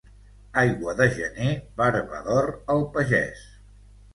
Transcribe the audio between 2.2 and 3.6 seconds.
d'or al pagès.